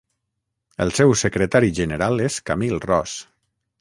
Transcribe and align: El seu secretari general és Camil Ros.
El 0.85 0.93
seu 0.99 1.13
secretari 1.23 1.69
general 1.81 2.25
és 2.31 2.39
Camil 2.51 2.81
Ros. 2.91 3.15